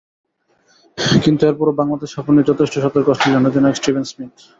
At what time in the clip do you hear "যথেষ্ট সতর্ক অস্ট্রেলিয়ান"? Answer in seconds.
2.49-3.47